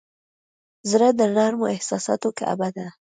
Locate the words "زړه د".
0.89-1.21